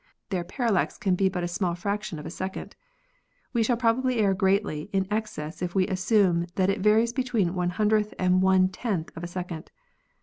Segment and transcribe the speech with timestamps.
[0.31, 2.75] Their parallax can be but a small fraction of a second.
[3.53, 7.69] We shall probably err greatly in excess if we assume that it varies between one
[7.69, 9.69] hundredth and one tenth of a second.